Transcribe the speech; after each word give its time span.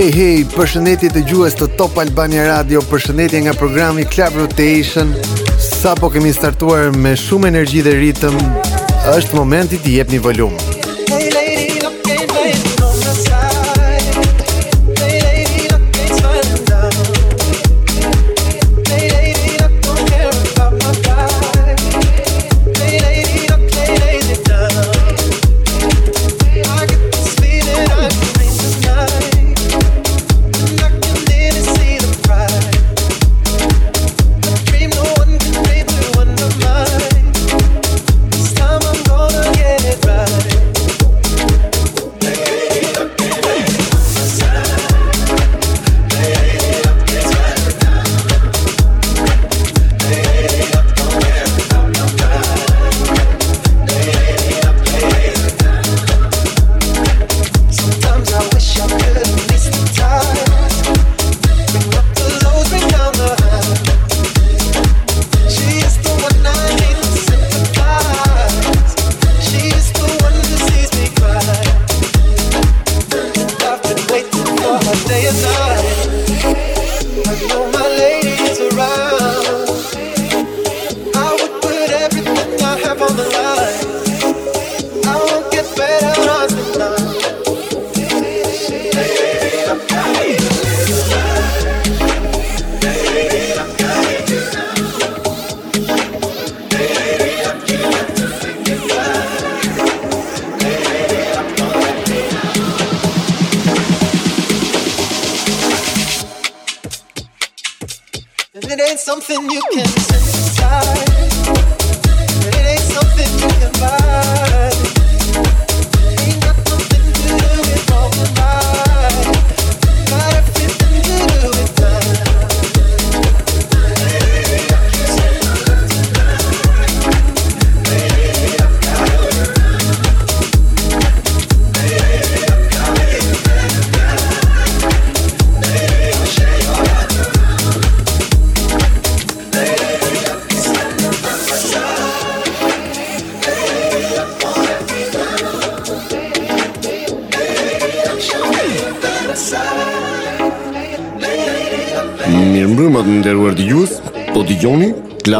Hey 0.00 0.08
hey, 0.16 0.36
përshëndetje 0.56 1.10
të 1.12 1.20
gjues 1.28 1.58
të 1.60 1.66
Top 1.76 1.98
Albania 2.00 2.46
Radio. 2.48 2.80
Përshëndetje 2.88 3.42
nga 3.44 3.52
programi 3.60 4.06
Club 4.14 4.38
Rotation. 4.40 5.12
Sapo 5.66 6.08
kemi 6.16 6.32
startuar 6.32 6.88
me 6.96 7.12
shumë 7.20 7.52
energji 7.52 7.84
dhe 7.84 7.98
ritëm, 8.00 8.40
është 9.18 9.36
momenti 9.42 9.76
të 9.84 9.98
jepni 9.98 10.22
volumë 10.24 10.69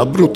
Diabro 0.04 0.28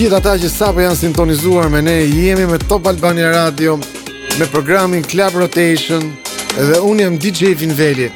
gjithë 0.00 0.16
ata 0.16 0.32
që 0.40 0.48
sapo 0.48 0.80
janë 0.80 0.96
sintonizuar 0.96 1.66
me 1.72 1.82
ne, 1.84 1.96
jemi 2.08 2.46
me 2.48 2.56
Top 2.62 2.86
Albania 2.88 3.28
Radio, 3.34 3.74
me 4.40 4.48
programin 4.54 5.04
Club 5.04 5.36
Rotation 5.42 6.08
dhe 6.56 6.80
unë 6.88 7.04
jam 7.08 7.18
DJ 7.20 7.52
Vinveli. 7.62 8.08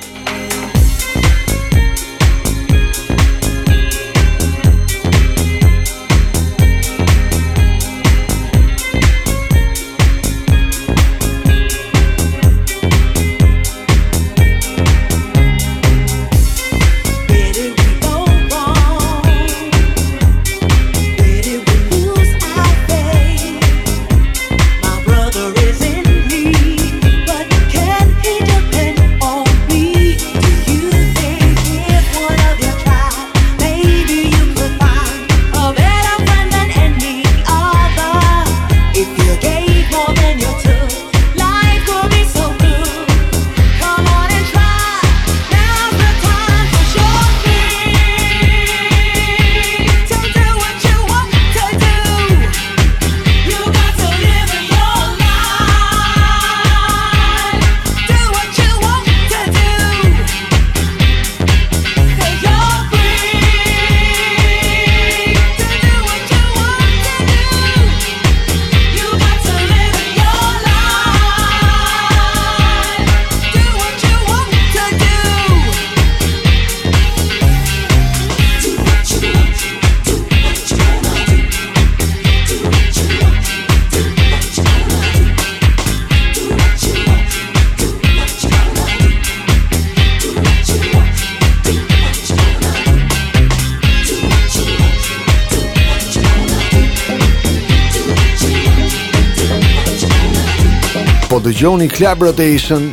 dëgjoni 101.64 101.86
Club 101.96 102.20
Rotation 102.26 102.90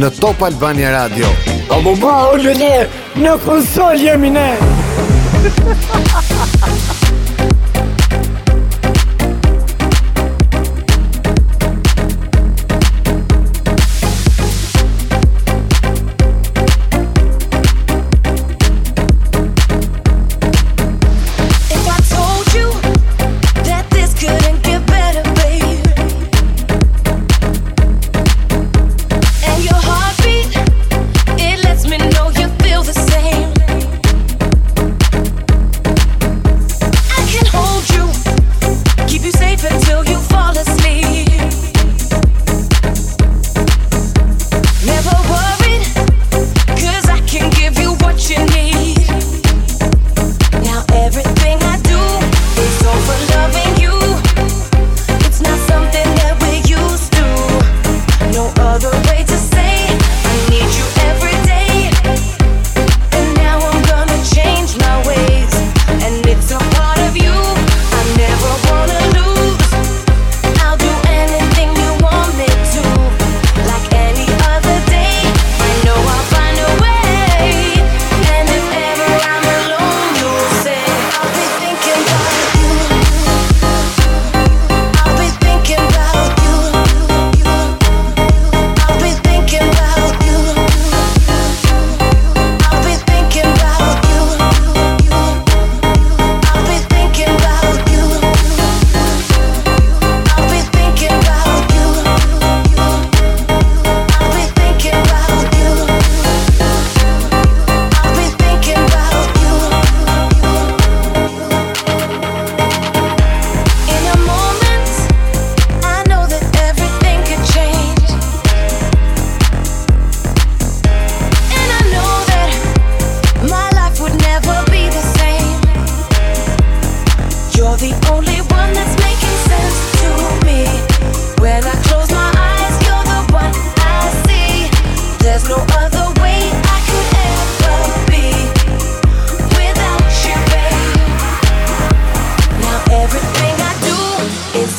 në 0.00 0.08
Top 0.18 0.42
Albania 0.42 0.90
Radio. 0.96 1.30
Po 1.70 1.94
bo, 1.94 2.12
lule, 2.34 2.74
në 3.22 3.36
konsol 3.46 4.00
jemi 4.02 4.34
ne. 4.34 4.40
Në 4.40 4.40
konsol 4.40 4.40
jemi 4.40 4.40
ne. 4.40 4.73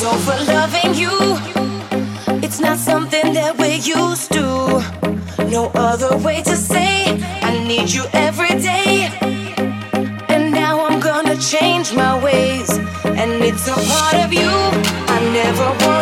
so 0.00 0.10
loving 0.56 0.94
you. 1.02 1.14
It's 2.44 2.60
not 2.60 2.76
something 2.78 3.32
that 3.32 3.52
we're 3.58 3.80
used 4.00 4.30
to. 4.32 4.44
No 5.54 5.62
other 5.74 6.12
way 6.26 6.42
to 6.42 6.54
say 6.70 6.94
I 7.48 7.52
need 7.70 7.88
you 7.96 8.04
every 8.12 8.54
day. 8.72 8.96
And 10.34 10.44
now 10.60 10.74
I'm 10.86 11.00
gonna 11.00 11.36
change 11.52 11.86
my 11.94 12.12
ways. 12.26 12.68
And 13.22 13.30
it's 13.48 13.66
a 13.68 13.76
part 13.90 14.14
of 14.24 14.30
you 14.34 14.50
I 15.14 15.18
never 15.38 15.68
want. 15.86 15.95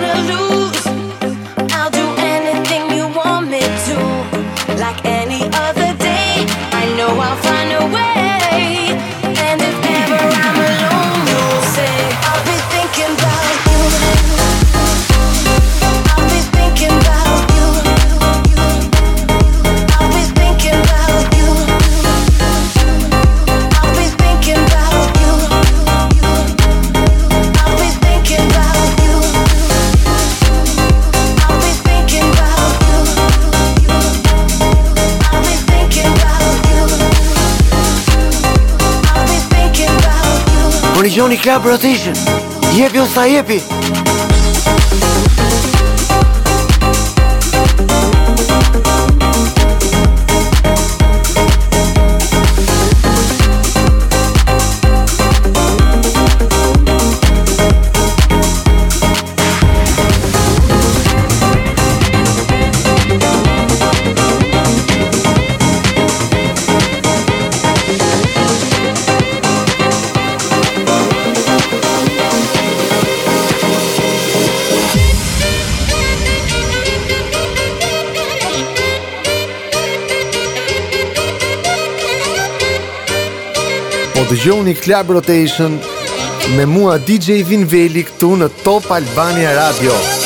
Dijoni 41.14 41.38
Club 41.38 41.64
Rotation 41.64 42.12
Jepi 42.76 42.98
o 42.98 43.06
sa 43.06 43.26
jepi 43.28 43.62
të 84.28 84.36
po, 84.40 84.54
një 84.64 84.74
Club 84.80 85.10
Rotation 85.16 85.76
me 86.56 86.64
mua 86.70 86.96
DJ 87.08 87.42
Vinveli 87.48 88.06
këtu 88.08 88.34
në 88.40 88.50
Top 88.64 88.90
Albania 88.92 89.52
Radio. 89.52 89.90
Top 89.90 89.90
Albania 89.92 89.98
Radio. 90.20 90.23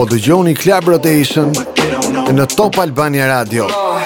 po 0.00 0.06
dëgjoni 0.08 0.54
Club 0.56 0.86
Rotation 0.96 1.52
në 2.32 2.46
Top 2.56 2.80
Albania 2.80 3.26
Radio. 3.34 3.66
Oh. 3.68 3.99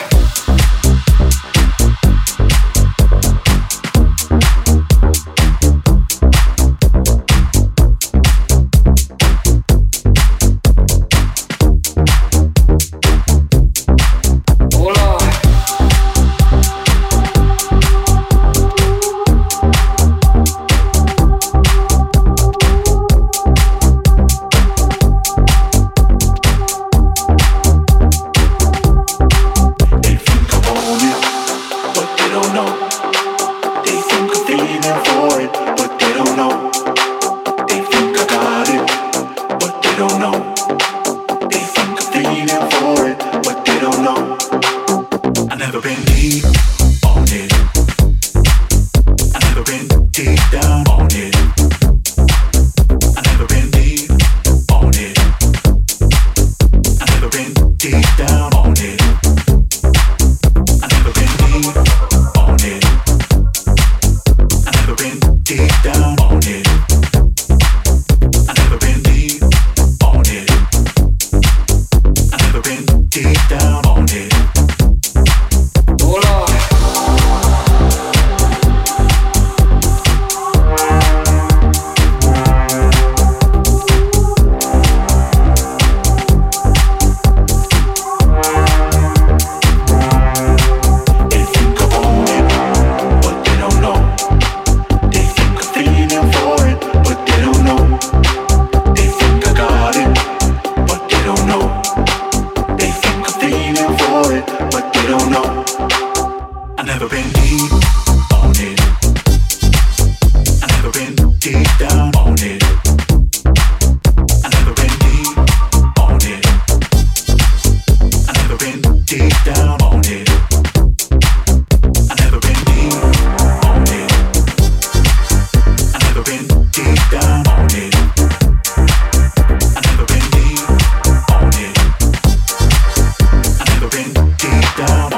down 134.87 135.14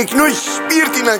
kakek, 0.00 0.16
nu 0.16 0.26
išspirti 0.26 1.02
na 1.04 1.18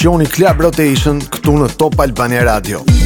dëgjoni 0.00 0.26
Club 0.32 0.62
Rotation 0.64 1.18
këtu 1.28 1.58
në 1.60 1.68
Top 1.76 2.00
Albania 2.00 2.46
Radio. 2.48 2.99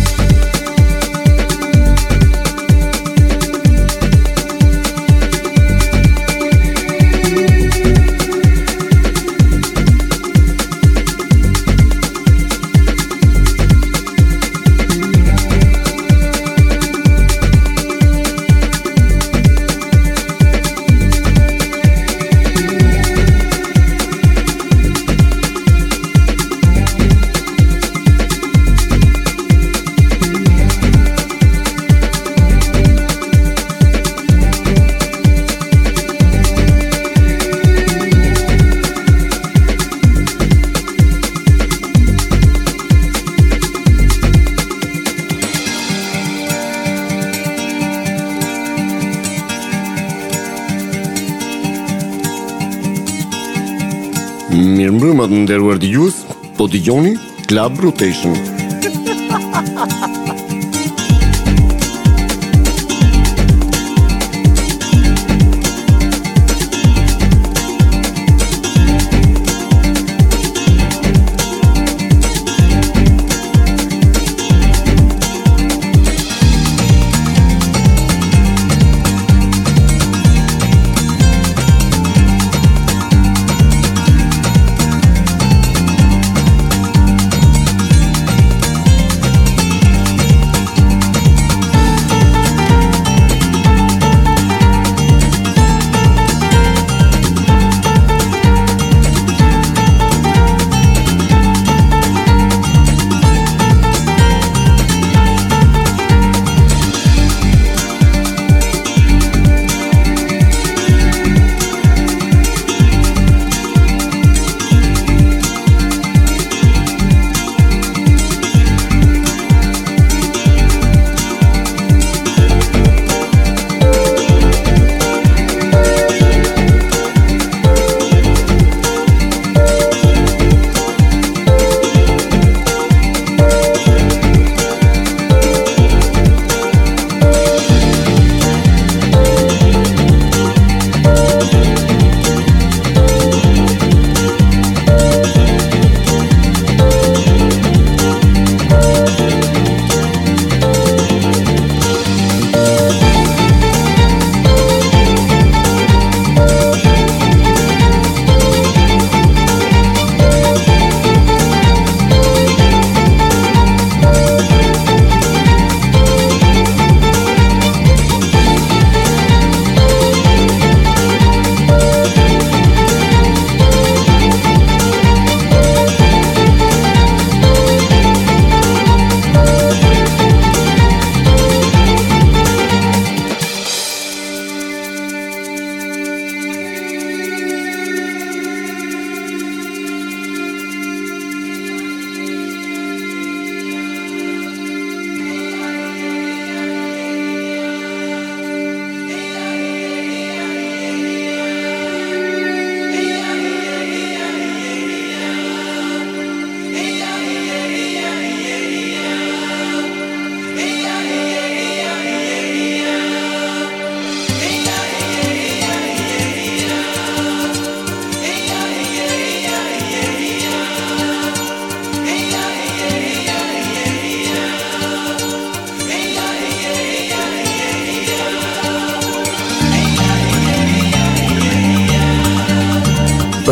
shumë 55.14 55.26
të 55.30 55.36
nderuar 55.44 55.78
dëgjues, 55.78 56.16
po 56.56 56.66
dëgjoni 56.70 57.14
Club 57.46 57.78
Rotation. 57.84 58.34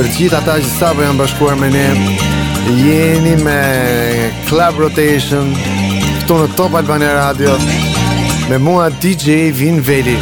për 0.02 0.08
gjithë 0.18 0.34
ata 0.40 0.54
që 0.58 0.66
sa 0.70 0.88
janë 0.98 1.18
bashkuar 1.20 1.58
me 1.60 1.68
ne. 1.70 1.84
Jeni 2.82 3.36
me 3.44 3.58
Club 4.48 4.80
Rotation 4.82 5.52
këtu 5.60 6.42
në 6.42 6.48
Top 6.58 6.74
Albania 6.80 7.12
Radio 7.20 7.54
me 8.50 8.58
mua 8.58 8.88
DJ 9.02 9.52
Vin 9.58 9.78
Veli. 9.82 10.16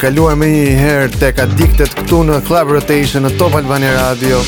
kaluar 0.00 0.34
me 0.40 0.46
një 0.48 0.62
herë 0.80 1.08
të 1.20 1.28
ka 1.36 1.44
diktet 1.60 1.92
këtu 1.98 2.22
në 2.30 2.38
Club 2.48 2.72
Rotation 2.72 3.26
në 3.26 3.34
Top 3.42 3.56
Albani 3.60 3.90
Radio 3.98 4.40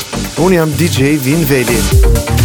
Unë 0.47 0.57
jam 0.59 0.73
DJ 0.79 1.15
Vin 1.27 1.45
Veli. 1.51 1.77
Muzika 1.91 2.42